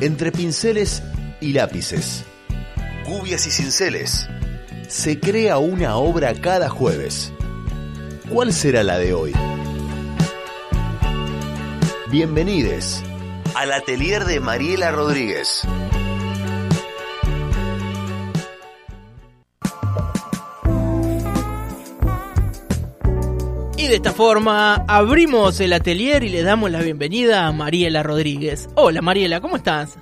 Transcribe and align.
Entre 0.00 0.32
pinceles 0.32 1.02
y 1.42 1.52
lápices, 1.52 2.24
cubias 3.04 3.46
y 3.46 3.50
cinceles, 3.50 4.26
se 4.88 5.20
crea 5.20 5.58
una 5.58 5.96
obra 5.96 6.32
cada 6.32 6.70
jueves. 6.70 7.34
¿Cuál 8.30 8.54
será 8.54 8.82
la 8.82 8.98
de 8.98 9.12
hoy? 9.12 9.34
Bienvenidos 12.10 13.02
al 13.54 13.72
atelier 13.72 14.24
de 14.24 14.40
Mariela 14.40 14.90
Rodríguez. 14.90 15.66
De 23.90 23.96
esta 23.96 24.12
forma 24.12 24.84
abrimos 24.86 25.58
el 25.58 25.72
atelier 25.72 26.22
y 26.22 26.28
le 26.28 26.44
damos 26.44 26.70
la 26.70 26.80
bienvenida 26.80 27.48
a 27.48 27.52
Mariela 27.52 28.04
Rodríguez. 28.04 28.68
Hola 28.76 29.02
Mariela, 29.02 29.40
¿cómo 29.40 29.56
estás? 29.56 29.98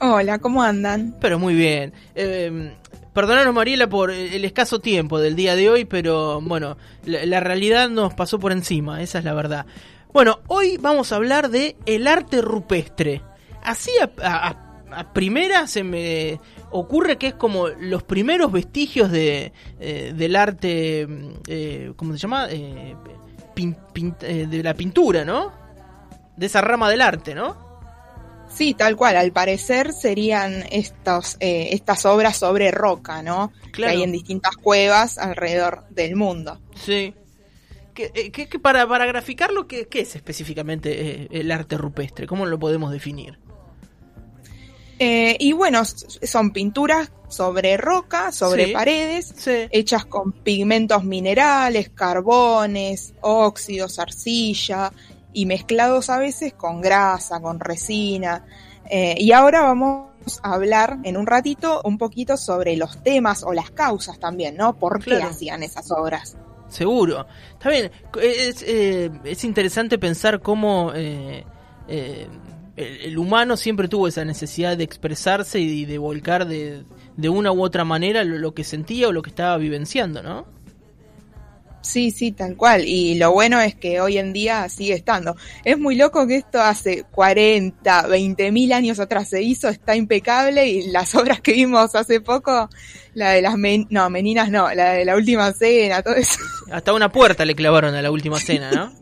Hola, 0.00 0.40
¿cómo 0.40 0.60
andan? 0.60 1.16
Pero 1.20 1.38
muy 1.38 1.54
bien. 1.54 1.92
Eh, 2.16 2.74
perdonanos 3.12 3.54
Mariela 3.54 3.88
por 3.88 4.10
el 4.10 4.44
escaso 4.44 4.80
tiempo 4.80 5.20
del 5.20 5.36
día 5.36 5.54
de 5.54 5.70
hoy, 5.70 5.84
pero 5.84 6.40
bueno, 6.40 6.76
la, 7.04 7.24
la, 7.24 7.38
realidad 7.38 7.88
nos 7.90 8.12
pasó 8.12 8.40
por 8.40 8.50
encima, 8.50 9.00
esa 9.02 9.20
es 9.20 9.24
la 9.24 9.34
verdad. 9.34 9.66
Bueno, 10.12 10.40
hoy 10.48 10.76
vamos 10.78 11.12
a 11.12 11.16
hablar 11.16 11.48
de 11.48 11.76
el 11.86 12.08
arte 12.08 12.42
rupestre. 12.42 13.22
Así 13.62 13.92
a, 14.00 14.10
a, 14.20 14.48
a 14.98 15.12
primera 15.12 15.68
se 15.68 15.84
me 15.84 16.40
ocurre 16.72 17.18
que 17.18 17.28
es 17.28 17.34
como 17.34 17.68
los 17.68 18.02
primeros 18.02 18.50
vestigios 18.50 19.10
de 19.10 19.52
eh, 19.78 20.12
del 20.14 20.36
arte, 20.36 21.06
eh, 21.46 21.92
¿cómo 21.96 22.12
se 22.12 22.18
llama? 22.18 22.48
Eh, 22.50 22.96
pin, 23.54 23.76
pin, 23.92 24.14
eh, 24.22 24.46
de 24.48 24.62
la 24.62 24.74
pintura, 24.74 25.24
¿no? 25.24 25.52
De 26.36 26.46
esa 26.46 26.60
rama 26.60 26.90
del 26.90 27.02
arte, 27.02 27.34
¿no? 27.34 27.56
Sí, 28.48 28.74
tal 28.74 28.96
cual. 28.96 29.16
Al 29.16 29.32
parecer 29.32 29.92
serían 29.92 30.64
estos, 30.70 31.36
eh, 31.40 31.68
estas 31.72 32.04
obras 32.04 32.36
sobre 32.36 32.70
roca, 32.70 33.22
¿no? 33.22 33.52
Claro. 33.72 33.92
Que 33.92 33.98
hay 33.98 34.02
en 34.02 34.12
distintas 34.12 34.56
cuevas 34.56 35.18
alrededor 35.18 35.84
del 35.90 36.16
mundo. 36.16 36.60
Sí. 36.74 37.14
¿Qué, 37.94 38.10
qué, 38.32 38.48
qué 38.48 38.58
para, 38.58 38.86
para 38.88 39.04
graficarlo, 39.04 39.66
¿qué, 39.66 39.86
qué 39.86 40.00
es 40.00 40.16
específicamente 40.16 41.28
el 41.38 41.50
arte 41.50 41.76
rupestre? 41.76 42.26
¿Cómo 42.26 42.46
lo 42.46 42.58
podemos 42.58 42.90
definir? 42.90 43.38
Eh, 45.04 45.36
y 45.40 45.52
bueno, 45.52 45.82
son 45.84 46.52
pinturas 46.52 47.10
sobre 47.28 47.76
roca, 47.76 48.30
sobre 48.30 48.66
Sí, 48.66 48.72
paredes, 48.72 49.32
sí. 49.36 49.66
hechas 49.70 50.04
con 50.04 50.30
pigmentos 50.30 51.02
minerales, 51.02 51.90
carbones, 51.90 53.12
óxidos, 53.20 53.98
arcilla 53.98 54.92
y 55.32 55.46
mezclados 55.46 56.08
a 56.08 56.18
veces 56.18 56.52
con 56.54 56.80
grasa, 56.80 57.40
con 57.40 57.58
resina. 57.58 58.44
Eh, 58.88 59.16
y 59.18 59.32
ahora 59.32 59.62
vamos 59.62 60.08
a 60.42 60.52
hablar 60.54 60.98
en 61.02 61.16
un 61.16 61.26
ratito 61.26 61.80
un 61.84 61.98
poquito 61.98 62.36
sobre 62.36 62.76
los 62.76 63.02
temas 63.02 63.42
o 63.42 63.52
las 63.52 63.72
causas 63.72 64.20
también, 64.20 64.56
¿no? 64.56 64.74
¿Por 64.78 65.00
qué 65.00 65.16
Claro. 65.16 65.28
hacían 65.30 65.64
esas 65.64 65.90
obras? 65.90 66.36
Seguro. 66.68 67.26
Está 67.54 67.70
bien. 67.70 67.90
Es, 68.22 68.62
eh, 68.66 69.10
es 69.24 69.42
interesante 69.42 69.98
pensar 69.98 70.40
cómo 70.40 70.92
eh, 70.94 71.44
el, 72.76 73.00
el 73.02 73.18
humano 73.18 73.56
siempre 73.56 73.88
tuvo 73.88 74.08
esa 74.08 74.24
necesidad 74.24 74.76
de 74.76 74.84
expresarse 74.84 75.60
y 75.60 75.84
de 75.84 75.98
volcar 75.98 76.46
de, 76.46 76.84
de 77.16 77.28
una 77.28 77.52
u 77.52 77.62
otra 77.62 77.84
manera 77.84 78.24
lo, 78.24 78.38
lo 78.38 78.54
que 78.54 78.64
sentía 78.64 79.08
o 79.08 79.12
lo 79.12 79.22
que 79.22 79.30
estaba 79.30 79.56
vivenciando, 79.58 80.22
¿no? 80.22 80.46
Sí, 81.82 82.12
sí, 82.12 82.30
tal 82.30 82.56
cual. 82.56 82.84
Y 82.86 83.16
lo 83.16 83.32
bueno 83.32 83.60
es 83.60 83.74
que 83.74 84.00
hoy 84.00 84.16
en 84.16 84.32
día 84.32 84.68
sigue 84.68 84.94
estando. 84.94 85.36
Es 85.64 85.78
muy 85.78 85.96
loco 85.96 86.26
que 86.26 86.36
esto 86.36 86.60
hace 86.60 87.04
40, 87.10 88.06
20 88.06 88.52
mil 88.52 88.72
años 88.72 89.00
atrás 89.00 89.28
se 89.28 89.42
hizo, 89.42 89.68
está 89.68 89.96
impecable 89.96 90.66
y 90.66 90.90
las 90.90 91.14
obras 91.16 91.40
que 91.40 91.52
vimos 91.52 91.94
hace 91.94 92.20
poco, 92.20 92.70
la 93.14 93.30
de 93.30 93.42
las 93.42 93.56
men 93.56 93.88
no, 93.90 94.08
meninas 94.10 94.50
no, 94.50 94.72
la 94.72 94.92
de 94.92 95.04
la 95.04 95.16
última 95.16 95.52
cena, 95.52 96.02
todo 96.02 96.14
eso. 96.14 96.38
Hasta 96.70 96.92
una 96.92 97.10
puerta 97.10 97.44
le 97.44 97.54
clavaron 97.54 97.94
a 97.94 98.00
la 98.00 98.10
última 98.10 98.38
cena, 98.38 98.70
¿no? 98.70 98.92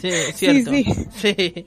Sí, 0.00 0.08
es 0.08 0.34
cierto. 0.36 0.72
Sí, 0.72 0.84
sí. 1.14 1.66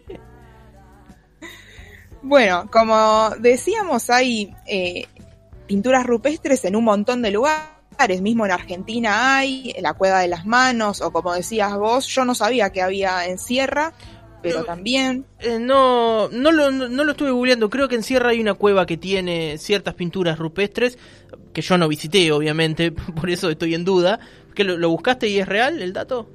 Bueno, 2.23 2.69
como 2.71 3.31
decíamos, 3.39 4.09
hay 4.09 4.55
eh, 4.65 5.05
pinturas 5.67 6.05
rupestres 6.05 6.63
en 6.65 6.75
un 6.75 6.85
montón 6.85 7.21
de 7.21 7.31
lugares. 7.31 7.69
Mismo 8.21 8.45
en 8.45 8.51
Argentina 8.51 9.37
hay, 9.37 9.71
en 9.75 9.83
la 9.83 9.93
Cueva 9.93 10.19
de 10.21 10.27
las 10.27 10.45
Manos, 10.45 10.99
o 11.01 11.11
como 11.11 11.33
decías 11.33 11.77
vos, 11.77 12.07
yo 12.07 12.25
no 12.25 12.33
sabía 12.33 12.71
que 12.71 12.81
había 12.81 13.27
en 13.27 13.37
Sierra, 13.37 13.93
pero 14.41 14.59
No. 14.59 14.65
también. 14.65 15.25
Eh, 15.39 15.59
no, 15.59 16.27
no 16.29 16.51
lo, 16.51 16.71
no, 16.71 16.89
no 16.89 17.03
lo 17.03 17.11
estuve 17.11 17.29
googleando. 17.31 17.69
Creo 17.69 17.87
que 17.87 17.95
en 17.95 18.03
Sierra 18.03 18.29
hay 18.31 18.41
una 18.41 18.55
cueva 18.55 18.85
que 18.85 18.97
tiene 18.97 19.57
ciertas 19.57 19.93
pinturas 19.93 20.39
rupestres 20.39 20.97
que 21.53 21.61
yo 21.61 21.77
no 21.77 21.87
visité, 21.87 22.31
obviamente, 22.31 22.91
por 23.15 23.29
eso 23.29 23.49
estoy 23.49 23.75
en 23.75 23.85
duda. 23.85 24.19
¿Que 24.55 24.63
lo, 24.63 24.77
lo 24.77 24.89
buscaste 24.89 25.27
y 25.27 25.39
es 25.39 25.47
real 25.47 25.81
el 25.81 25.93
dato? 25.93 26.27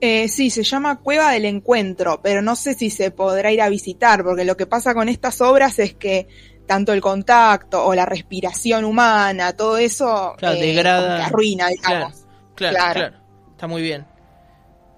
Eh, 0.00 0.28
sí, 0.28 0.50
se 0.50 0.62
llama 0.62 1.00
Cueva 1.00 1.32
del 1.32 1.44
Encuentro, 1.44 2.20
pero 2.22 2.40
no 2.40 2.54
sé 2.54 2.74
si 2.74 2.88
se 2.90 3.10
podrá 3.10 3.50
ir 3.52 3.60
a 3.60 3.68
visitar, 3.68 4.22
porque 4.22 4.44
lo 4.44 4.56
que 4.56 4.66
pasa 4.66 4.94
con 4.94 5.08
estas 5.08 5.40
obras 5.40 5.78
es 5.80 5.94
que 5.94 6.28
tanto 6.66 6.92
el 6.92 7.00
contacto 7.00 7.84
o 7.84 7.94
la 7.94 8.06
respiración 8.06 8.84
humana, 8.84 9.54
todo 9.54 9.76
eso 9.78 10.34
Claro, 10.38 10.56
eh, 10.56 10.60
degrada. 10.60 11.26
arruina, 11.26 11.68
digamos. 11.68 12.26
Claro, 12.54 12.76
Claro. 12.76 12.94
claro. 12.94 13.16
Está 13.52 13.66
muy 13.66 13.82
bien. 13.82 14.06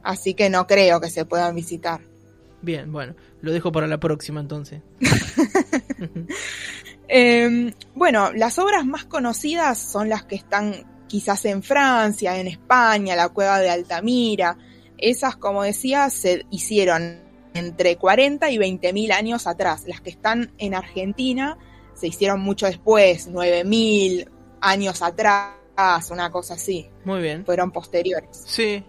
Así 0.03 0.35
que 0.35 0.51
no 0.51 0.67
creo 0.67 1.01
que 1.01 1.09
se 1.11 1.25
puedan 1.25 1.55
visitar. 1.55 2.01
Bien, 2.63 2.93
bueno, 2.93 3.15
lo 3.41 3.53
dejo 3.53 3.73
para 3.73 3.87
la 3.87 3.99
próxima 3.99 4.41
entonces. 4.41 4.83
Eh, 7.13 7.75
bueno, 7.97 8.31
las 8.33 8.57
obras 8.61 8.87
más 8.87 9.05
conocidas 9.05 9.79
son 9.79 10.09
las 10.09 10.23
que 10.23 10.37
están 10.37 11.05
quizás 11.09 11.45
en 11.45 11.61
Francia, 11.61 12.39
en 12.39 12.47
España, 12.47 13.17
la 13.17 13.31
cueva 13.31 13.59
de 13.59 13.69
Altamira. 13.69 14.57
Esas, 15.01 15.37
como 15.37 15.63
decía, 15.63 16.09
se 16.11 16.47
hicieron 16.51 17.21
entre 17.55 17.97
40 17.97 18.51
y 18.51 18.59
20 18.59 18.93
mil 18.93 19.13
años 19.13 19.47
atrás. 19.47 19.85
Las 19.87 20.01
que 20.01 20.11
están 20.11 20.53
en 20.59 20.75
Argentina 20.75 21.59
se 21.95 22.07
hicieron 22.07 22.41
mucho 22.41 22.67
después, 22.67 23.29
9 23.29 23.65
mil 23.65 24.29
años 24.61 25.03
atrás, 25.03 25.55
una 26.11 26.31
cosa 26.31 26.55
así. 26.55 26.89
Muy 27.05 27.21
bien. 27.23 27.45
Fueron 27.45 27.71
posteriores. 27.71 28.29
Sí, 28.47 28.85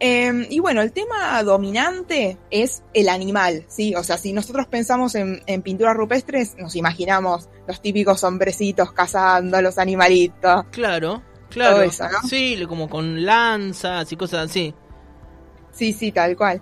Eh, 0.00 0.46
y 0.50 0.60
bueno, 0.60 0.80
el 0.80 0.92
tema 0.92 1.42
dominante 1.42 2.38
es 2.50 2.84
el 2.94 3.08
animal, 3.08 3.64
¿sí? 3.66 3.96
O 3.96 4.04
sea, 4.04 4.16
si 4.16 4.32
nosotros 4.32 4.68
pensamos 4.68 5.16
en, 5.16 5.42
en 5.46 5.62
pinturas 5.62 5.96
rupestres, 5.96 6.56
nos 6.56 6.76
imaginamos 6.76 7.48
los 7.66 7.82
típicos 7.82 8.22
hombrecitos 8.22 8.92
cazando 8.92 9.60
los 9.60 9.76
animalitos. 9.76 10.66
claro, 10.70 11.22
claro. 11.50 11.76
Todo 11.76 11.82
eso, 11.82 12.04
¿no? 12.04 12.28
Sí, 12.28 12.64
como 12.68 12.88
con 12.88 13.24
lanzas 13.24 14.12
y 14.12 14.16
cosas 14.16 14.50
así. 14.50 14.72
Sí, 15.78 15.92
sí, 15.92 16.10
tal 16.10 16.36
cual. 16.36 16.60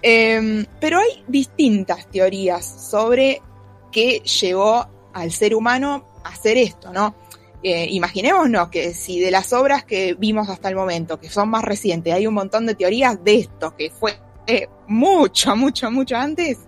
Eh, 0.00 0.64
pero 0.80 1.00
hay 1.00 1.24
distintas 1.26 2.08
teorías 2.08 2.64
sobre 2.64 3.42
qué 3.90 4.20
llevó 4.20 4.86
al 5.12 5.32
ser 5.32 5.54
humano 5.56 6.06
a 6.22 6.28
hacer 6.28 6.56
esto, 6.56 6.92
¿no? 6.92 7.16
Eh, 7.62 7.86
imaginémonos 7.90 8.68
que 8.68 8.92
si 8.92 9.18
de 9.18 9.30
las 9.30 9.52
obras 9.54 9.84
que 9.84 10.14
vimos 10.14 10.48
hasta 10.50 10.68
el 10.68 10.76
momento, 10.76 11.18
que 11.18 11.30
son 11.30 11.48
más 11.48 11.64
recientes, 11.64 12.12
hay 12.12 12.26
un 12.26 12.34
montón 12.34 12.66
de 12.66 12.74
teorías 12.74 13.24
de 13.24 13.38
esto, 13.38 13.74
que 13.74 13.90
fue 13.90 14.14
eh, 14.46 14.68
mucho, 14.86 15.56
mucho, 15.56 15.90
mucho 15.90 16.16
antes, 16.16 16.58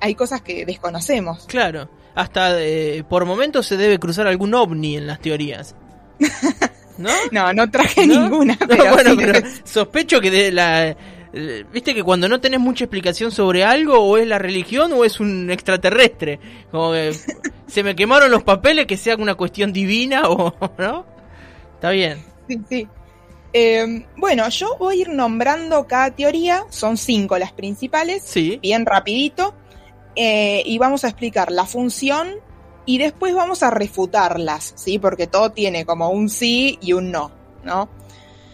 hay 0.00 0.14
cosas 0.14 0.40
que 0.42 0.64
desconocemos. 0.64 1.44
Claro. 1.46 1.88
Hasta 2.14 2.60
eh, 2.62 3.04
por 3.08 3.24
momentos 3.24 3.66
se 3.66 3.76
debe 3.76 3.98
cruzar 3.98 4.26
algún 4.26 4.54
ovni 4.54 4.96
en 4.96 5.06
las 5.06 5.20
teorías. 5.20 5.76
¿No? 7.02 7.10
No, 7.30 7.52
no 7.52 7.70
traje 7.70 8.06
¿No? 8.06 8.22
ninguna, 8.22 8.56
No, 8.60 8.66
pero, 8.68 8.92
bueno, 8.94 9.10
sí, 9.10 9.16
pero 9.18 9.40
sospecho 9.64 10.20
que 10.20 10.30
de 10.30 10.52
la... 10.52 10.88
eh, 10.88 11.64
Viste 11.72 11.94
que 11.94 12.02
cuando 12.02 12.28
no 12.28 12.40
tenés 12.40 12.60
mucha 12.60 12.84
explicación 12.84 13.30
sobre 13.32 13.64
algo, 13.64 13.98
o 13.98 14.16
es 14.18 14.26
la 14.26 14.38
religión 14.38 14.92
o 14.92 15.04
es 15.04 15.18
un 15.20 15.50
extraterrestre. 15.50 16.38
Como 16.70 16.92
que 16.92 17.14
se 17.66 17.82
me 17.82 17.94
quemaron 17.96 18.30
los 18.30 18.42
papeles, 18.42 18.86
que 18.86 18.96
sea 18.96 19.16
una 19.16 19.34
cuestión 19.34 19.72
divina 19.72 20.28
o... 20.28 20.54
¿No? 20.78 21.04
Está 21.74 21.90
bien. 21.90 22.18
sí, 22.48 22.60
sí. 22.68 22.88
Eh, 23.54 24.06
bueno, 24.16 24.48
yo 24.48 24.76
voy 24.78 24.96
a 24.96 25.00
ir 25.02 25.08
nombrando 25.10 25.86
cada 25.86 26.10
teoría, 26.10 26.62
son 26.70 26.96
cinco 26.96 27.36
las 27.38 27.52
principales, 27.52 28.22
Sí. 28.24 28.58
bien 28.62 28.86
rapidito, 28.86 29.54
eh, 30.16 30.62
y 30.64 30.78
vamos 30.78 31.04
a 31.04 31.08
explicar 31.08 31.52
la 31.52 31.66
función 31.66 32.30
y 32.84 32.98
después 32.98 33.34
vamos 33.34 33.62
a 33.62 33.70
refutarlas, 33.70 34.72
¿sí? 34.76 34.98
Porque 34.98 35.26
todo 35.26 35.50
tiene 35.50 35.84
como 35.86 36.10
un 36.10 36.28
sí 36.28 36.78
y 36.80 36.92
un 36.92 37.10
no, 37.10 37.30
¿no? 37.64 37.88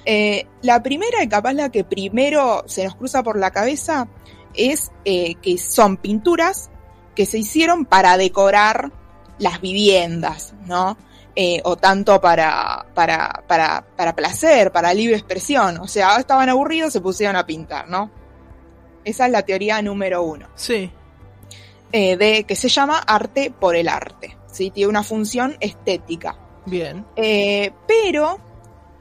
Eh, 0.05 0.47
la 0.63 0.83
primera 0.83 1.23
y 1.23 1.29
capaz 1.29 1.53
la 1.53 1.71
que 1.71 1.85
primero 1.85 2.65
se 2.67 2.85
nos 2.85 2.95
cruza 2.97 3.23
por 3.23 3.39
la 3.39 3.51
cabeza 3.51 4.09
es 4.55 4.91
eh, 5.05 5.35
que 5.37 5.59
son 5.59 5.97
pinturas 5.97 6.71
que 7.15 7.27
se 7.27 7.39
hicieron 7.39 7.85
para 7.85 8.17
decorar 8.17 8.93
las 9.39 9.61
viviendas, 9.61 10.55
¿no? 10.67 10.97
Eh, 11.37 11.61
o 11.65 11.77
tanto 11.77 12.21
para, 12.21 12.87
para, 12.95 13.45
para, 13.47 13.85
para 13.97 14.17
placer, 14.17 14.73
para 14.73 14.93
libre 14.93 15.17
expresión. 15.17 15.79
O 15.79 15.87
sea, 15.87 16.17
estaban 16.17 16.49
aburridos, 16.49 16.93
se 16.93 17.01
pusieron 17.01 17.37
a 17.37 17.47
pintar, 17.47 17.89
¿no? 17.89 18.11
Esa 19.05 19.27
es 19.27 19.33
la 19.33 19.43
teoría 19.43 19.81
número 19.83 20.23
uno. 20.23 20.49
Sí. 20.55 20.91
Eh, 21.93 22.17
de 22.17 22.44
que 22.44 22.56
se 22.56 22.69
llama 22.69 22.99
arte 22.99 23.50
por 23.50 23.76
el 23.76 23.88
arte. 23.88 24.37
¿sí? 24.50 24.70
Tiene 24.70 24.90
una 24.90 25.02
función 25.02 25.56
estética. 25.61 26.37
Bien. 26.67 27.06
Eh, 27.17 27.73
pero 27.87 28.38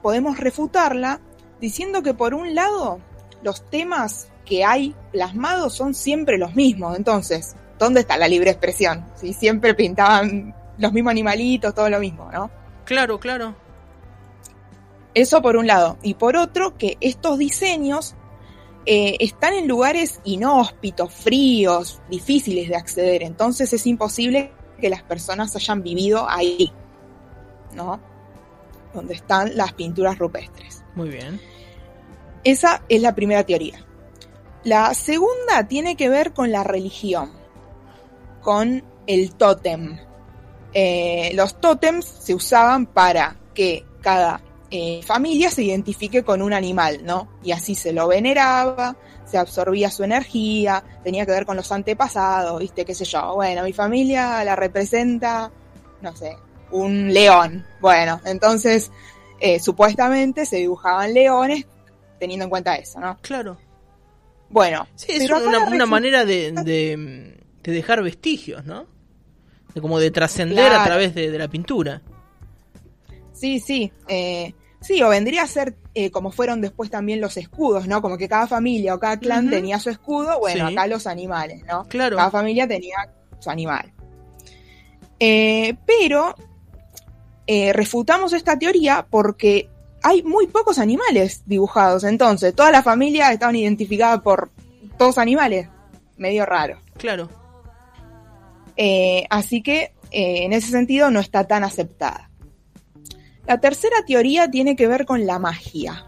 podemos 0.02 0.38
refutarla 0.38 1.20
diciendo 1.60 2.02
que 2.02 2.14
por 2.14 2.34
un 2.34 2.56
lado 2.56 3.00
los 3.44 3.70
temas 3.70 4.30
que 4.46 4.64
hay 4.64 4.96
plasmados 5.12 5.74
son 5.74 5.94
siempre 5.94 6.38
los 6.38 6.56
mismos. 6.56 6.98
Entonces, 6.98 7.56
¿dónde 7.78 8.02
está 8.02 8.18
la 8.18 8.28
libre 8.28 8.52
expresión? 8.52 9.06
Si 9.16 9.34
siempre 9.34 9.74
pintaban 9.74 10.56
los 10.78 10.94
mismos 10.94 11.12
animalitos, 11.12 11.76
todo 11.76 11.90
lo 11.90 12.00
mismo, 12.00 12.30
¿no? 12.32 12.50
Claro, 12.86 13.20
claro. 13.20 13.56
Eso 15.14 15.42
por 15.42 15.58
un 15.58 15.68
lado. 15.68 15.98
Y 16.04 16.14
por 16.14 16.38
otro, 16.38 16.78
que 16.78 16.98
estos 17.02 17.38
diseños 17.38 18.16
eh, 18.90 19.18
están 19.20 19.54
en 19.54 19.68
lugares 19.68 20.22
inhóspitos, 20.24 21.14
fríos, 21.14 22.02
difíciles 22.10 22.70
de 22.70 22.78
acceder. 22.78 23.22
Entonces 23.22 23.74
es 23.74 23.86
imposible 23.86 24.54
que 24.80 24.90
las 24.90 25.04
personas 25.04 25.54
hayan 25.58 25.84
vivido 25.84 26.26
ahí, 26.30 26.72
¿no? 27.74 28.00
Donde 28.94 29.16
están 29.16 29.58
las 29.58 29.74
pinturas 29.74 30.18
rupestres. 30.18 30.86
Muy 30.96 31.10
bien. 31.10 31.42
Esa 32.46 32.82
es 32.88 33.02
la 33.02 33.14
primera 33.14 33.44
teoría. 33.44 33.86
La 34.64 34.94
segunda 34.94 35.68
tiene 35.68 35.98
que 35.98 36.08
ver 36.08 36.32
con 36.32 36.54
la 36.54 36.64
religión, 36.64 37.34
con 38.42 38.86
el 39.06 39.36
tótem. 39.36 40.00
Eh, 40.72 41.32
los 41.34 41.60
tótems 41.60 42.06
se 42.06 42.34
usaban 42.34 42.86
para 42.86 43.36
que 43.54 43.86
cada 44.00 44.42
eh, 44.70 45.02
familia 45.04 45.50
se 45.50 45.64
identifique 45.64 46.24
con 46.24 46.42
un 46.42 46.52
animal, 46.52 47.00
¿no? 47.04 47.30
Y 47.44 47.52
así 47.52 47.74
se 47.74 47.94
lo 47.94 48.08
veneraba, 48.08 48.98
se 49.26 49.38
absorbía 49.38 49.90
su 49.90 50.04
energía, 50.04 50.84
tenía 51.04 51.26
que 51.26 51.32
ver 51.32 51.46
con 51.46 51.56
los 51.56 51.72
antepasados, 51.72 52.60
¿viste? 52.60 52.84
¿Qué 52.84 52.94
sé 52.94 53.06
yo? 53.06 53.36
Bueno, 53.36 53.64
mi 53.64 53.72
familia 53.72 54.44
la 54.44 54.56
representa, 54.56 55.52
no 56.02 56.16
sé, 56.16 56.36
un 56.72 57.14
león. 57.14 57.66
Bueno, 57.80 58.20
entonces, 58.26 58.92
eh, 59.40 59.60
supuestamente 59.60 60.46
se 60.46 60.58
dibujaban 60.58 61.14
leones 61.14 61.66
teniendo 62.20 62.44
en 62.44 62.50
cuenta 62.50 62.76
eso, 62.76 63.00
¿no? 63.00 63.18
Claro. 63.22 63.58
Bueno. 64.50 64.88
Sí, 64.96 65.14
es 65.14 65.30
una, 65.30 65.86
manera 65.86 66.26
de, 66.26 66.52
de, 66.52 67.38
dejar 67.64 68.04
vestigios, 68.04 68.66
¿no? 68.66 68.86
De 69.74 69.82
como 69.82 70.00
de 70.00 70.12
trascender 70.12 70.74
a 70.74 70.84
través 70.84 71.16
de 71.16 71.38
la 71.38 71.48
pintura. 71.48 72.02
Sí, 73.38 73.60
sí. 73.60 73.92
Eh, 74.08 74.54
sí, 74.82 75.02
o 75.02 75.10
vendría 75.10 75.44
a 75.44 75.48
ser 75.48 75.76
eh, 75.94 76.12
como 76.12 76.32
fueron 76.32 76.62
después 76.62 76.90
también 76.90 77.22
los 77.22 77.38
escudos, 77.38 77.88
¿no? 77.88 78.02
Como 78.02 78.18
que 78.18 78.30
cada 78.30 78.48
familia 78.48 78.96
o 78.96 79.00
cada 79.00 79.18
clan 79.18 79.50
tenía 79.50 79.80
su 79.80 79.90
escudo, 79.90 80.40
bueno, 80.40 80.68
acá 80.68 80.88
los 80.88 81.08
animales, 81.08 81.64
¿no? 81.66 81.86
Claro. 81.88 82.18
Cada 82.18 82.32
familia 82.32 82.68
tenía 82.68 82.98
su 83.40 83.50
animal. 83.50 83.92
Eh, 85.20 85.76
pero 85.86 86.36
refutamos 87.74 88.34
esta 88.34 88.60
teoría 88.60 89.08
porque 89.10 89.70
hay 90.04 90.22
muy 90.22 90.48
pocos 90.48 90.80
animales 90.80 91.44
dibujados, 91.46 92.04
entonces 92.04 92.54
todas 92.54 92.72
las 92.72 92.84
familias 92.84 93.32
estaban 93.32 93.56
identificadas 93.56 94.22
por 94.22 94.52
todos 94.98 95.18
animales, 95.18 95.70
medio 96.18 96.46
raro. 96.46 96.80
Claro. 96.98 97.30
así 99.30 99.62
que 99.64 99.94
en 100.12 100.54
ese 100.54 100.72
sentido 100.72 101.10
no 101.10 101.20
está 101.20 101.46
tan 101.46 101.64
aceptada. 101.64 102.27
La 103.48 103.60
tercera 103.60 103.98
teoría 104.06 104.52
tiene 104.52 104.76
que 104.76 104.88
ver 104.88 105.06
con 105.06 105.26
la 105.26 105.40
magia. 105.40 106.06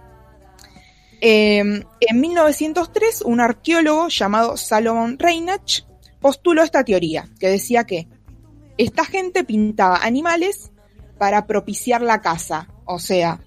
Em, 1.21 1.83
en 1.99 2.21
1903, 2.21 3.21
un 3.23 3.39
arqueólogo 3.39 4.09
llamado 4.09 4.57
Salomon 4.57 5.17
Reinach 5.17 5.83
postuló 6.19 6.63
esta 6.63 6.83
teoría, 6.83 7.27
que 7.39 7.47
decía 7.47 7.85
que 7.85 8.07
esta 8.77 9.05
gente 9.05 9.43
pintaba 9.43 9.97
animales 9.97 10.71
para 11.17 11.45
propiciar 11.47 12.01
la 12.01 12.21
caza, 12.21 12.69
o 12.85 12.99
sea, 12.99 13.39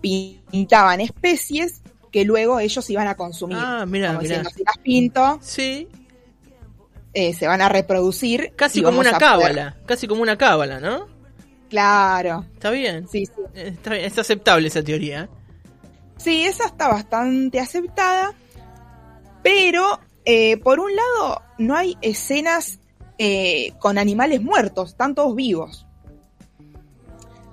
pintaban 0.00 1.00
especies 1.00 1.82
que 2.10 2.24
luego 2.24 2.60
ellos 2.60 2.88
iban 2.88 3.06
a 3.06 3.16
consumir. 3.16 3.58
Ah, 3.60 3.84
mira, 3.86 4.12
mira. 4.18 4.44
si 4.44 4.64
las 4.64 4.78
pinto, 4.78 5.38
sí. 5.42 5.88
Eh, 7.12 7.34
se 7.34 7.46
van 7.46 7.60
a 7.60 7.68
reproducir. 7.68 8.52
Casi 8.56 8.82
como 8.82 9.00
una 9.00 9.18
cábala, 9.18 9.76
casi 9.86 10.06
como 10.06 10.22
una 10.22 10.38
cábala, 10.38 10.80
¿no? 10.80 11.17
Claro. 11.68 12.44
Está 12.54 12.70
bien. 12.70 13.06
Sí, 13.08 13.26
sí. 13.26 13.32
Está 13.54 13.96
Es 13.96 14.18
aceptable 14.18 14.68
esa 14.68 14.82
teoría. 14.82 15.28
Sí, 16.16 16.44
esa 16.44 16.66
está 16.66 16.88
bastante 16.88 17.60
aceptada. 17.60 18.34
Pero, 19.42 20.00
eh, 20.24 20.56
por 20.58 20.80
un 20.80 20.94
lado, 20.94 21.42
no 21.58 21.76
hay 21.76 21.96
escenas 22.02 22.80
eh, 23.18 23.72
con 23.78 23.98
animales 23.98 24.42
muertos, 24.42 24.90
están 24.90 25.14
todos 25.14 25.34
vivos. 25.34 25.86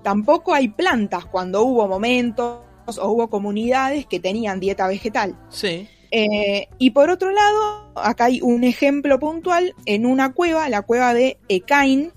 Tampoco 0.03 0.53
hay 0.53 0.67
plantas 0.67 1.25
cuando 1.25 1.63
hubo 1.63 1.87
momentos 1.87 2.59
o 2.85 3.09
hubo 3.09 3.29
comunidades 3.29 4.05
que 4.05 4.19
tenían 4.19 4.59
dieta 4.59 4.87
vegetal. 4.87 5.35
Sí. 5.49 5.87
Eh, 6.11 6.67
y 6.77 6.91
por 6.91 7.09
otro 7.09 7.31
lado, 7.31 7.91
acá 7.95 8.25
hay 8.25 8.41
un 8.41 8.63
ejemplo 8.63 9.19
puntual 9.19 9.73
en 9.85 10.05
una 10.05 10.33
cueva, 10.33 10.69
la 10.69 10.83
cueva 10.83 11.13
de 11.13 11.39
Ekain, 11.49 12.13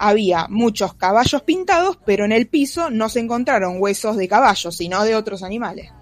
había 0.00 0.46
muchos 0.48 0.94
caballos 0.94 1.42
pintados, 1.42 1.98
pero 2.06 2.24
en 2.24 2.32
el 2.32 2.48
piso 2.48 2.88
no 2.88 3.10
se 3.10 3.20
encontraron 3.20 3.76
huesos 3.78 4.16
de 4.16 4.26
caballos, 4.26 4.74
sino 4.74 5.04
de 5.04 5.14
otros 5.14 5.42
animales. 5.42 5.92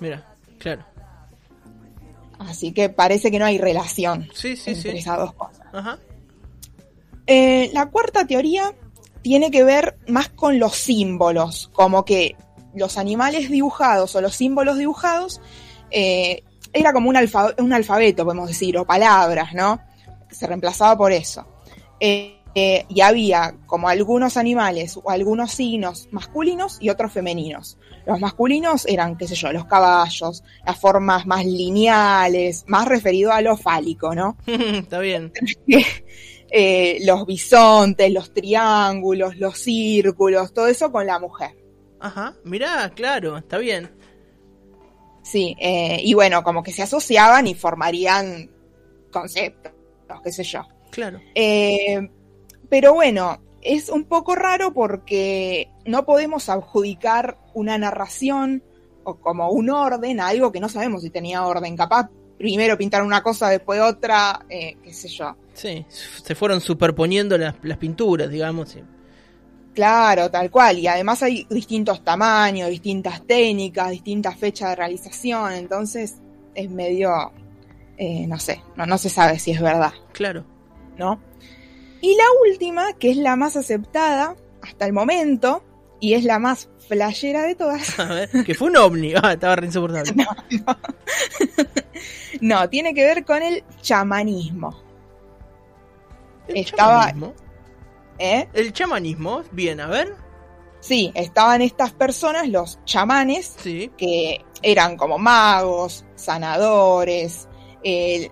Mira, 0.00 0.34
claro. 0.58 0.84
Así 2.38 2.72
que 2.72 2.90
parece 2.90 3.30
que 3.30 3.38
no 3.38 3.46
hay 3.46 3.58
relación 3.58 4.28
sí, 4.34 4.54
sí, 4.54 4.72
entre 4.72 4.98
esas 4.98 5.18
dos 5.18 5.32
cosas. 5.32 5.66
Ajá. 5.72 5.98
Eh, 7.26 7.70
la 7.72 7.86
cuarta 7.86 8.26
teoría 8.26 8.74
tiene 9.22 9.50
que 9.50 9.64
ver 9.64 9.98
más 10.08 10.28
con 10.28 10.58
los 10.58 10.76
símbolos, 10.76 11.70
como 11.72 12.04
que 12.04 12.36
los 12.74 12.98
animales 12.98 13.50
dibujados 13.50 14.14
o 14.14 14.20
los 14.20 14.34
símbolos 14.34 14.76
dibujados 14.76 15.40
eh, 15.90 16.44
era 16.72 16.92
como 16.92 17.08
un, 17.08 17.16
un 17.58 17.72
alfabeto, 17.72 18.24
podemos 18.24 18.48
decir, 18.48 18.76
o 18.76 18.84
palabras, 18.84 19.54
¿no? 19.54 19.80
Se 20.30 20.46
reemplazaba 20.46 20.98
por 20.98 21.12
eso. 21.12 21.46
Eh, 21.98 22.37
eh, 22.54 22.86
y 22.88 23.00
había 23.00 23.54
como 23.66 23.88
algunos 23.88 24.36
animales 24.36 24.98
o 25.02 25.10
algunos 25.10 25.52
signos 25.52 26.08
masculinos 26.10 26.78
y 26.80 26.90
otros 26.90 27.12
femeninos. 27.12 27.78
Los 28.06 28.20
masculinos 28.20 28.86
eran, 28.86 29.16
qué 29.16 29.28
sé 29.28 29.34
yo, 29.34 29.52
los 29.52 29.66
caballos, 29.66 30.42
las 30.64 30.80
formas 30.80 31.26
más 31.26 31.44
lineales, 31.44 32.64
más 32.66 32.88
referido 32.88 33.32
a 33.32 33.42
lo 33.42 33.56
fálico, 33.56 34.14
¿no? 34.14 34.36
Está 34.46 34.98
bien. 34.98 35.32
Eh, 36.50 37.00
los 37.04 37.26
bisontes, 37.26 38.10
los 38.10 38.32
triángulos, 38.32 39.36
los 39.36 39.58
círculos, 39.58 40.54
todo 40.54 40.66
eso 40.66 40.90
con 40.90 41.06
la 41.06 41.18
mujer. 41.18 41.50
Ajá, 42.00 42.34
mirá, 42.42 42.90
claro, 42.94 43.36
está 43.36 43.58
bien. 43.58 43.90
Sí, 45.22 45.54
eh, 45.60 45.98
y 46.02 46.14
bueno, 46.14 46.42
como 46.42 46.62
que 46.62 46.72
se 46.72 46.82
asociaban 46.82 47.46
y 47.46 47.54
formarían 47.54 48.50
conceptos, 49.12 49.72
qué 50.24 50.32
sé 50.32 50.42
yo. 50.42 50.66
Claro. 50.90 51.20
Eh, 51.34 52.08
pero 52.68 52.94
bueno, 52.94 53.40
es 53.62 53.88
un 53.88 54.04
poco 54.04 54.34
raro 54.34 54.72
porque 54.72 55.70
no 55.84 56.04
podemos 56.04 56.48
adjudicar 56.48 57.38
una 57.54 57.78
narración 57.78 58.62
o 59.04 59.16
como 59.16 59.50
un 59.50 59.70
orden 59.70 60.20
a 60.20 60.28
algo 60.28 60.52
que 60.52 60.60
no 60.60 60.68
sabemos 60.68 61.02
si 61.02 61.10
tenía 61.10 61.44
orden. 61.44 61.76
Capaz 61.76 62.08
primero 62.38 62.78
pintar 62.78 63.02
una 63.02 63.22
cosa, 63.22 63.50
después 63.50 63.80
otra, 63.80 64.44
eh, 64.48 64.76
qué 64.82 64.92
sé 64.92 65.08
yo. 65.08 65.36
Sí, 65.52 65.84
se 65.88 66.34
fueron 66.34 66.60
superponiendo 66.60 67.36
las, 67.36 67.54
pinturas, 67.78 68.30
digamos. 68.30 68.76
Claro, 69.74 70.30
tal 70.30 70.50
cual. 70.50 70.78
Y 70.78 70.86
además 70.86 71.22
hay 71.22 71.46
distintos 71.50 72.04
tamaños, 72.04 72.68
distintas 72.68 73.26
técnicas, 73.26 73.90
distintas 73.90 74.36
fechas 74.36 74.70
de 74.70 74.76
realización. 74.76 75.52
Entonces 75.52 76.16
es 76.54 76.70
medio, 76.70 77.32
eh, 77.96 78.26
no 78.26 78.38
sé, 78.38 78.62
no, 78.76 78.86
no 78.86 78.98
se 78.98 79.08
sabe 79.08 79.38
si 79.38 79.50
es 79.50 79.60
verdad. 79.60 79.92
Claro. 80.12 80.44
¿No? 80.96 81.20
Y 82.00 82.14
la 82.16 82.24
última, 82.48 82.92
que 82.94 83.10
es 83.10 83.16
la 83.16 83.36
más 83.36 83.56
aceptada 83.56 84.36
hasta 84.62 84.86
el 84.86 84.92
momento, 84.92 85.62
y 86.00 86.14
es 86.14 86.24
la 86.24 86.38
más 86.38 86.68
flayera 86.86 87.42
de 87.42 87.54
todas. 87.54 87.98
A 87.98 88.04
ver, 88.04 88.30
que 88.44 88.54
fue 88.54 88.68
un 88.68 88.76
ovni, 88.76 89.14
ah, 89.14 89.32
estaba 89.32 89.56
re 89.56 89.66
insoportable. 89.66 90.12
No, 90.14 90.24
no. 90.66 90.78
no, 92.40 92.68
tiene 92.68 92.94
que 92.94 93.04
ver 93.04 93.24
con 93.24 93.42
el 93.42 93.64
chamanismo. 93.80 94.80
¿El 96.46 96.58
estaba. 96.58 97.06
Chamanismo? 97.06 97.34
¿Eh? 98.18 98.48
El 98.52 98.72
chamanismo, 98.72 99.42
bien, 99.52 99.80
a 99.80 99.86
ver. 99.86 100.14
Sí, 100.80 101.12
estaban 101.14 101.62
estas 101.62 101.92
personas, 101.92 102.48
los 102.48 102.78
chamanes, 102.84 103.54
sí. 103.58 103.90
que 103.96 104.44
eran 104.62 104.96
como 104.96 105.18
magos, 105.18 106.04
sanadores, 106.14 107.48
eh, 107.82 108.30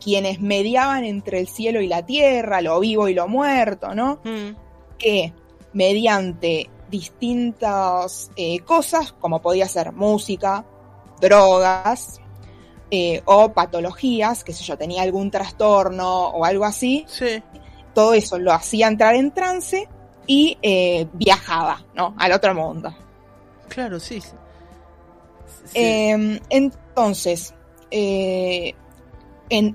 quienes 0.00 0.40
mediaban 0.40 1.04
entre 1.04 1.40
el 1.40 1.48
cielo 1.48 1.80
y 1.80 1.86
la 1.86 2.04
tierra, 2.04 2.60
lo 2.60 2.80
vivo 2.80 3.08
y 3.08 3.14
lo 3.14 3.28
muerto, 3.28 3.94
¿no? 3.94 4.20
Mm. 4.24 4.56
Que 4.98 5.32
mediante 5.72 6.68
distintas 6.90 8.30
eh, 8.36 8.60
cosas, 8.60 9.12
como 9.12 9.40
podía 9.40 9.68
ser 9.68 9.92
música, 9.92 10.64
drogas, 11.20 12.20
eh, 12.90 13.20
o 13.26 13.52
patologías, 13.52 14.44
que 14.44 14.52
sé 14.52 14.64
yo, 14.64 14.78
tenía 14.78 15.02
algún 15.02 15.30
trastorno 15.30 16.28
o 16.28 16.44
algo 16.44 16.64
así, 16.64 17.04
Sí. 17.08 17.42
todo 17.94 18.14
eso 18.14 18.38
lo 18.38 18.52
hacía 18.52 18.88
entrar 18.88 19.14
en 19.14 19.30
trance 19.32 19.86
y 20.26 20.56
eh, 20.62 21.06
viajaba, 21.12 21.84
¿no? 21.94 22.14
Al 22.18 22.32
otro 22.32 22.54
mundo. 22.54 22.94
Claro, 23.68 24.00
sí. 24.00 24.20
sí. 24.20 24.30
Eh, 25.74 26.40
entonces, 26.48 27.54
eh, 27.90 28.74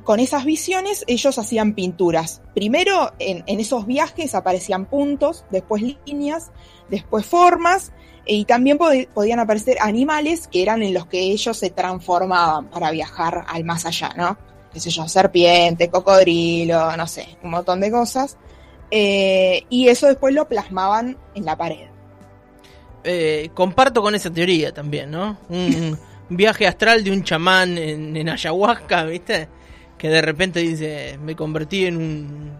con 0.04 0.20
esas 0.20 0.46
visiones 0.46 1.04
ellos 1.08 1.38
hacían 1.38 1.74
pinturas. 1.74 2.42
Primero 2.54 3.12
en, 3.20 3.44
esos 3.60 3.86
viajes 3.86 4.36
aparecían 4.36 4.86
puntos, 4.86 5.46
después 5.50 5.84
líneas, 6.06 6.52
después 6.90 7.26
formas 7.26 7.92
y 8.26 8.46
también 8.46 8.78
pod- 8.78 9.08
podían 9.10 9.40
aparecer 9.40 9.78
animales 9.82 10.48
que 10.48 10.62
eran 10.62 10.84
en 10.84 10.94
los 10.94 11.08
que 11.08 11.20
ellos 11.20 11.58
se 11.58 11.70
transformaban 11.70 12.70
para 12.70 12.92
viajar 12.92 13.46
al 13.48 13.64
más 13.64 13.86
allá, 13.86 14.14
¿no? 14.16 14.38
Qué 14.72 14.80
sé 14.80 14.90
yo, 14.90 15.08
serpiente, 15.08 15.90
cocodrilo, 15.90 16.96
no 16.98 17.08
sé, 17.08 17.38
un 17.44 17.52
montón 17.52 17.80
de 17.80 17.92
cosas. 17.92 18.38
Eh, 18.92 19.66
y 19.70 19.88
eso 19.88 20.08
después 20.08 20.34
lo 20.34 20.48
plasmaban 20.48 21.18
en 21.36 21.46
la 21.46 21.58
pared. 21.58 21.88
Eh, 23.04 23.50
comparto 23.54 24.02
con 24.02 24.16
esa 24.16 24.32
teoría 24.32 24.74
también, 24.74 25.12
¿no? 25.12 25.38
Viaje 26.30 26.68
astral 26.68 27.04
de 27.04 27.12
un 27.12 27.24
chamán 27.24 27.78
en, 27.78 28.16
en 28.18 28.30
ayahuasca, 28.30 29.06
¿viste? 29.06 29.50
Que 29.98 30.10
de 30.10 30.22
repente 30.22 30.60
dice, 30.60 31.18
me 31.22 31.36
convertí 31.36 31.86
en 31.86 31.98
un 31.98 32.60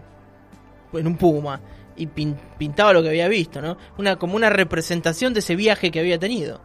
en 0.92 1.06
un 1.08 1.16
puma 1.16 1.60
y 1.96 2.06
pin- 2.06 2.36
pintaba 2.58 2.92
lo 2.92 3.02
que 3.02 3.08
había 3.08 3.28
visto, 3.28 3.60
¿no? 3.60 3.76
Una 3.98 4.16
como 4.16 4.36
una 4.36 4.50
representación 4.50 5.34
de 5.34 5.40
ese 5.40 5.56
viaje 5.56 5.90
que 5.90 6.00
había 6.00 6.18
tenido. 6.18 6.60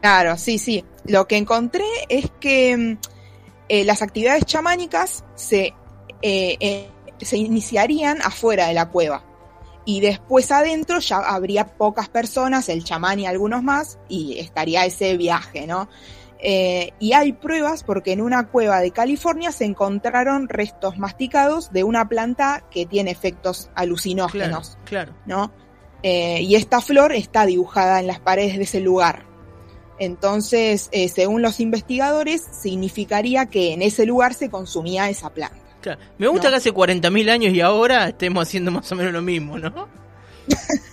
Claro, 0.00 0.36
sí, 0.36 0.58
sí. 0.58 0.84
Lo 1.04 1.26
que 1.26 1.36
encontré 1.36 1.84
es 2.08 2.30
que 2.40 2.76
mm, 2.76 2.98
eh, 3.68 3.84
las 3.84 4.02
actividades 4.02 4.44
chamánicas 4.44 5.24
se, 5.34 5.74
eh, 6.22 6.56
eh, 6.60 6.90
se 7.20 7.36
iniciarían 7.38 8.22
afuera 8.22 8.68
de 8.68 8.74
la 8.74 8.88
cueva. 8.90 9.24
Y 9.88 10.00
después 10.00 10.52
adentro 10.52 10.98
ya 10.98 11.16
habría 11.16 11.64
pocas 11.64 12.10
personas, 12.10 12.68
el 12.68 12.84
chamán 12.84 13.20
y 13.20 13.26
algunos 13.26 13.62
más, 13.62 13.98
y 14.06 14.38
estaría 14.38 14.84
ese 14.84 15.16
viaje, 15.16 15.66
¿no? 15.66 15.88
Eh, 16.40 16.92
y 16.98 17.14
hay 17.14 17.32
pruebas 17.32 17.84
porque 17.84 18.12
en 18.12 18.20
una 18.20 18.48
cueva 18.48 18.80
de 18.80 18.90
California 18.90 19.50
se 19.50 19.64
encontraron 19.64 20.50
restos 20.50 20.98
masticados 20.98 21.72
de 21.72 21.84
una 21.84 22.06
planta 22.06 22.64
que 22.70 22.84
tiene 22.84 23.10
efectos 23.12 23.62
Claro, 23.62 23.72
alucinógenos. 23.76 24.76
claro. 24.84 25.14
¿no? 25.24 25.52
Eh, 26.02 26.42
y 26.42 26.56
esta 26.56 26.82
flor 26.82 27.14
está 27.14 27.46
dibujada 27.46 27.98
en 27.98 28.08
las 28.08 28.20
paredes 28.20 28.58
de 28.58 28.64
ese 28.64 28.80
lugar. 28.80 29.24
Entonces, 29.98 30.90
eh, 30.92 31.08
según 31.08 31.40
los 31.40 31.60
investigadores, 31.60 32.46
significaría 32.52 33.46
que 33.46 33.72
en 33.72 33.80
ese 33.80 34.04
lugar 34.04 34.34
se 34.34 34.50
consumía 34.50 35.08
esa 35.08 35.30
planta. 35.30 35.67
Claro. 35.96 36.12
Me 36.18 36.28
gusta 36.28 36.48
No. 36.48 36.50
que 36.52 36.56
hace 36.56 36.72
40.000 36.72 37.30
años 37.30 37.52
y 37.54 37.60
ahora 37.60 38.08
estemos 38.08 38.42
haciendo 38.46 38.70
más 38.70 38.90
o 38.92 38.96
menos 38.96 39.12
lo 39.12 39.22
mismo, 39.22 39.58
¿no? 39.58 39.88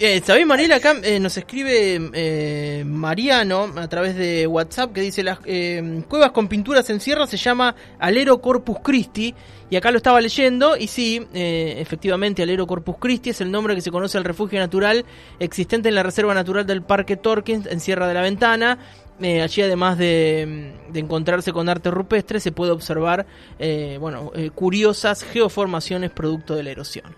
Eh, 0.00 0.22
¿Sabés, 0.24 0.46
Mariela? 0.46 0.76
Acá 0.76 0.94
eh, 1.02 1.18
nos 1.18 1.36
escribe 1.38 1.98
eh, 2.12 2.84
Mariano 2.86 3.72
a 3.76 3.88
través 3.88 4.14
de 4.14 4.46
WhatsApp 4.46 4.92
que 4.92 5.00
dice 5.00 5.24
las 5.24 5.40
eh, 5.44 6.04
cuevas 6.08 6.30
con 6.30 6.46
pinturas 6.46 6.88
en 6.90 7.00
sierra 7.00 7.26
se 7.26 7.36
llama 7.36 7.74
Alero 7.98 8.40
Corpus 8.40 8.76
Christi 8.80 9.34
y 9.70 9.74
acá 9.74 9.90
lo 9.90 9.96
estaba 9.96 10.20
leyendo 10.20 10.76
y 10.76 10.86
sí, 10.86 11.26
eh, 11.34 11.78
efectivamente 11.78 12.44
Alero 12.44 12.64
Corpus 12.68 12.94
Christi 13.00 13.30
es 13.30 13.40
el 13.40 13.50
nombre 13.50 13.74
que 13.74 13.80
se 13.80 13.90
conoce 13.90 14.16
al 14.18 14.24
refugio 14.24 14.60
natural 14.60 15.04
existente 15.40 15.88
en 15.88 15.96
la 15.96 16.04
Reserva 16.04 16.32
Natural 16.32 16.64
del 16.64 16.82
Parque 16.82 17.16
Torkins 17.16 17.66
en 17.66 17.80
Sierra 17.80 18.06
de 18.06 18.14
la 18.14 18.22
Ventana. 18.22 18.78
Eh, 19.20 19.42
allí 19.42 19.62
además 19.62 19.98
de, 19.98 20.72
de 20.90 21.00
encontrarse 21.00 21.52
con 21.52 21.68
arte 21.68 21.90
rupestre 21.90 22.38
se 22.38 22.52
puede 22.52 22.70
observar 22.70 23.26
eh, 23.58 23.96
bueno, 24.00 24.30
eh, 24.34 24.50
curiosas 24.50 25.24
geoformaciones 25.24 26.10
producto 26.12 26.54
de 26.54 26.62
la 26.62 26.70
erosión. 26.70 27.16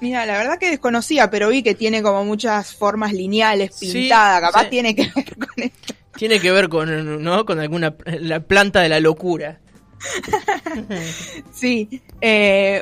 Mira, 0.00 0.24
la 0.26 0.38
verdad 0.38 0.58
que 0.58 0.70
desconocía, 0.70 1.30
pero 1.30 1.48
vi 1.50 1.62
que 1.62 1.74
tiene 1.74 2.02
como 2.02 2.24
muchas 2.24 2.74
formas 2.74 3.12
lineales 3.12 3.74
Sí, 3.74 3.92
pintadas. 3.92 4.40
Capaz 4.40 4.64
sí. 4.64 4.70
tiene 4.70 4.96
que 4.96 5.10
ver 5.14 5.36
con 5.36 5.62
esto. 5.62 5.94
Tiene 6.16 6.40
que 6.40 6.50
ver 6.50 6.68
con, 6.68 7.22
¿no? 7.22 7.44
con 7.44 7.60
alguna 7.60 7.94
la 8.06 8.40
planta 8.40 8.80
de 8.80 8.88
la 8.88 9.00
locura. 9.00 9.60
Sí. 11.52 12.02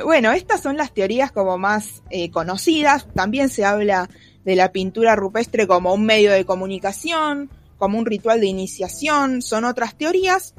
Bueno, 0.03 0.31
estas 0.31 0.61
son 0.63 0.77
las 0.77 0.93
teorías 0.93 1.31
como 1.31 1.57
más 1.57 2.01
conocidas. 2.31 3.05
También 3.13 3.49
se 3.49 3.63
habla 3.65 4.09
de 4.43 4.55
la 4.55 4.71
pintura 4.71 5.15
rupestre 5.15 5.67
como 5.67 5.93
un 5.93 6.05
medio 6.05 6.31
de 6.31 6.45
comunicación, 6.45 7.49
como 7.77 7.97
un 7.97 8.05
ritual 8.05 8.39
de 8.39 8.47
iniciación. 8.47 9.41
Son 9.41 9.65
otras 9.65 9.95
teorías. 9.95 10.53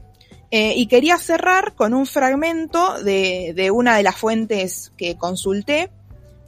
Eh, 0.51 0.75
y 0.77 0.87
quería 0.87 1.17
cerrar 1.17 1.75
con 1.75 1.95
un 1.95 2.05
fragmento 2.05 3.03
de, 3.03 3.55
de 3.57 3.71
una 3.71 3.97
de 3.97 4.03
las 4.03 4.17
fuentes 4.17 4.93
que 4.99 5.17
consulté, 5.17 5.91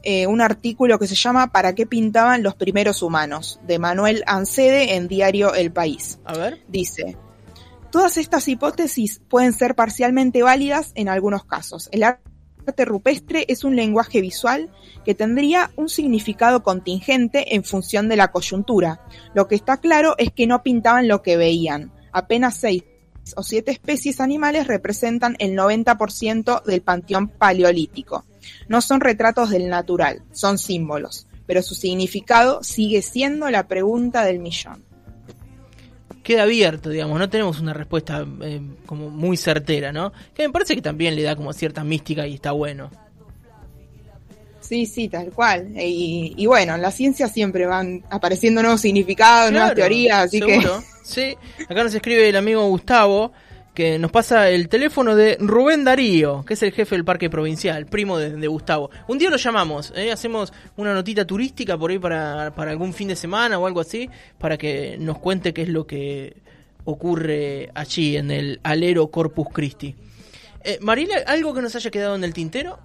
eh, 0.02 0.26
un 0.26 0.42
artículo 0.42 0.98
que 0.98 1.06
se 1.06 1.14
llama 1.14 1.50
¿Para 1.50 1.74
qué 1.74 1.86
pintaban 1.86 2.42
los 2.42 2.54
primeros 2.54 3.00
humanos? 3.00 3.58
de 3.66 3.78
Manuel 3.78 4.22
Ancede 4.26 4.96
en 4.96 5.08
diario 5.08 5.54
El 5.54 5.72
País. 5.72 6.18
A 6.26 6.34
ver. 6.34 6.60
Dice, 6.68 7.16
todas 7.90 8.18
estas 8.18 8.46
hipótesis 8.46 9.22
pueden 9.30 9.54
ser 9.54 9.74
parcialmente 9.74 10.42
válidas 10.42 10.92
en 10.94 11.08
algunos 11.08 11.46
casos. 11.46 11.88
El 11.90 12.02
arte 12.02 12.33
rupestre 12.84 13.44
es 13.48 13.64
un 13.64 13.76
lenguaje 13.76 14.20
visual 14.20 14.70
que 15.04 15.14
tendría 15.14 15.70
un 15.76 15.88
significado 15.88 16.62
contingente 16.62 17.54
en 17.54 17.64
función 17.64 18.08
de 18.08 18.16
la 18.16 18.30
coyuntura. 18.30 19.00
Lo 19.34 19.48
que 19.48 19.54
está 19.54 19.76
claro 19.78 20.14
es 20.18 20.30
que 20.32 20.46
no 20.46 20.62
pintaban 20.62 21.08
lo 21.08 21.22
que 21.22 21.36
veían. 21.36 21.92
Apenas 22.12 22.56
seis 22.56 22.84
o 23.36 23.42
siete 23.42 23.72
especies 23.72 24.20
animales 24.20 24.66
representan 24.66 25.36
el 25.38 25.56
90% 25.56 26.62
del 26.64 26.82
panteón 26.82 27.28
paleolítico. 27.28 28.24
No 28.68 28.80
son 28.80 29.00
retratos 29.00 29.50
del 29.50 29.68
natural, 29.68 30.22
son 30.32 30.58
símbolos, 30.58 31.26
pero 31.46 31.62
su 31.62 31.74
significado 31.74 32.62
sigue 32.62 33.02
siendo 33.02 33.50
la 33.50 33.66
pregunta 33.66 34.24
del 34.24 34.38
millón. 34.38 34.84
Queda 36.24 36.42
abierto, 36.42 36.90
digamos, 36.90 37.18
no 37.18 37.28
tenemos 37.28 37.60
una 37.60 37.72
respuesta 37.72 38.26
eh, 38.42 38.60
como 38.86 39.10
muy 39.10 39.36
certera, 39.36 39.92
¿no? 39.92 40.12
Que 40.34 40.48
me 40.48 40.52
parece 40.52 40.74
que 40.74 40.82
también 40.82 41.14
le 41.14 41.22
da 41.22 41.36
como 41.36 41.52
cierta 41.52 41.84
mística 41.84 42.26
y 42.26 42.34
está 42.34 42.50
bueno. 42.50 42.90
Sí, 44.60 44.86
sí, 44.86 45.08
tal 45.08 45.30
cual. 45.30 45.68
Y, 45.76 46.34
y 46.36 46.46
bueno, 46.46 46.74
en 46.74 46.82
la 46.82 46.90
ciencia 46.90 47.28
siempre 47.28 47.66
van 47.66 48.02
apareciendo 48.10 48.62
nuevos 48.62 48.80
significados, 48.80 49.52
nuevas 49.52 49.74
teorías, 49.74 50.24
así 50.24 50.40
seguro. 50.40 50.82
Sí, 51.04 51.36
acá 51.68 51.84
nos 51.84 51.94
escribe 51.94 52.30
el 52.30 52.36
amigo 52.36 52.66
Gustavo 52.66 53.30
que 53.74 53.98
nos 53.98 54.12
pasa 54.12 54.48
el 54.50 54.68
teléfono 54.68 55.16
de 55.16 55.36
Rubén 55.40 55.84
Darío, 55.84 56.44
que 56.44 56.54
es 56.54 56.62
el 56.62 56.72
jefe 56.72 56.94
del 56.94 57.04
parque 57.04 57.28
provincial, 57.28 57.86
primo 57.86 58.18
de, 58.18 58.46
Gustavo. 58.46 58.90
Un 59.08 59.18
día 59.18 59.30
lo 59.30 59.36
llamamos, 59.36 59.92
¿eh? 59.96 60.12
hacemos 60.12 60.52
una 60.76 60.94
notita 60.94 61.26
turística 61.26 61.76
por 61.76 61.90
ahí 61.90 61.98
para, 61.98 62.54
para 62.54 62.70
algún 62.70 62.94
fin 62.94 63.08
de 63.08 63.16
semana 63.16 63.58
o 63.58 63.66
algo 63.66 63.80
así, 63.80 64.08
para 64.38 64.56
que 64.56 64.96
nos 65.00 65.18
cuente 65.18 65.52
qué 65.52 65.62
es 65.62 65.68
lo 65.68 65.86
que 65.86 66.36
ocurre 66.84 67.70
allí 67.74 68.16
en 68.16 68.30
el 68.30 68.60
alero 68.62 69.08
Corpus 69.08 69.48
Christi. 69.52 69.96
Eh, 70.62 70.78
Marila, 70.80 71.16
¿algo 71.26 71.52
que 71.52 71.60
nos 71.60 71.74
haya 71.74 71.90
quedado 71.90 72.14
en 72.14 72.22
el 72.22 72.32
tintero? 72.32 72.78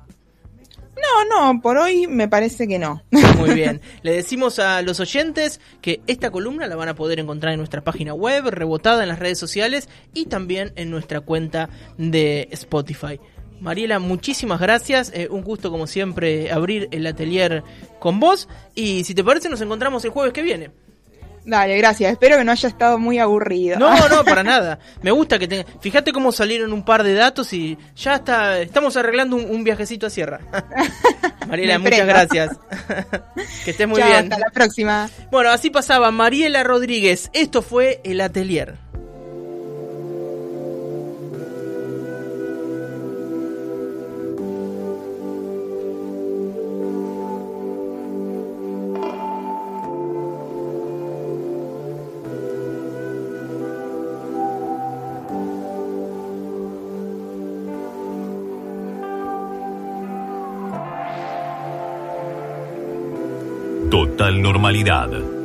No, 1.01 1.53
no, 1.53 1.61
por 1.61 1.77
hoy 1.77 2.07
me 2.07 2.27
parece 2.27 2.67
que 2.67 2.79
no. 2.79 3.03
Muy 3.37 3.53
bien. 3.53 3.81
Le 4.01 4.13
decimos 4.13 4.59
a 4.59 4.81
los 4.81 4.99
oyentes 4.99 5.59
que 5.81 6.01
esta 6.07 6.31
columna 6.31 6.67
la 6.67 6.75
van 6.75 6.89
a 6.89 6.95
poder 6.95 7.19
encontrar 7.19 7.53
en 7.53 7.59
nuestra 7.59 7.83
página 7.83 8.13
web, 8.13 8.49
rebotada 8.49 9.03
en 9.03 9.09
las 9.09 9.19
redes 9.19 9.39
sociales 9.39 9.89
y 10.13 10.25
también 10.25 10.73
en 10.75 10.91
nuestra 10.91 11.21
cuenta 11.21 11.69
de 11.97 12.47
Spotify. 12.51 13.19
Mariela, 13.59 13.99
muchísimas 13.99 14.59
gracias. 14.59 15.11
Eh, 15.13 15.27
un 15.29 15.41
gusto, 15.41 15.69
como 15.69 15.85
siempre, 15.87 16.51
abrir 16.51 16.87
el 16.91 17.05
atelier 17.05 17.63
con 17.99 18.19
vos. 18.19 18.47
Y 18.73 19.03
si 19.03 19.13
te 19.13 19.23
parece, 19.23 19.49
nos 19.49 19.61
encontramos 19.61 20.03
el 20.05 20.11
jueves 20.11 20.33
que 20.33 20.41
viene. 20.41 20.71
Dale, 21.49 21.77
gracias. 21.77 22.11
Espero 22.11 22.37
que 22.37 22.43
no 22.43 22.51
haya 22.51 22.69
estado 22.69 22.99
muy 22.99 23.17
aburrido. 23.17 23.79
No, 23.79 24.07
no, 24.07 24.23
para 24.25 24.43
nada. 24.43 24.77
Me 25.01 25.09
gusta 25.09 25.39
que 25.39 25.47
te... 25.47 25.65
Fíjate 25.81 26.13
cómo 26.13 26.31
salieron 26.31 26.71
un 26.73 26.85
par 26.85 27.01
de 27.03 27.15
datos 27.15 27.51
y 27.53 27.75
ya 27.95 28.15
está. 28.15 28.59
Estamos 28.59 28.95
arreglando 28.97 29.35
un, 29.35 29.45
un 29.49 29.63
viajecito 29.63 30.05
a 30.05 30.11
Sierra. 30.11 30.39
Mariela, 31.47 31.79
Me 31.79 31.89
muchas 31.89 32.05
gracias. 32.05 32.51
que 33.65 33.71
estés 33.71 33.87
muy 33.87 33.99
Chao, 33.99 34.09
bien. 34.09 34.31
hasta 34.31 34.37
la 34.37 34.51
próxima. 34.51 35.09
Bueno, 35.31 35.49
así 35.49 35.71
pasaba 35.71 36.11
Mariela 36.11 36.63
Rodríguez. 36.63 37.31
Esto 37.33 37.63
fue 37.63 37.99
El 38.03 38.21
Atelier. 38.21 38.75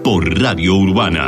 Por 0.03 0.23
Radio 0.43 0.75
Urbana. 0.75 1.27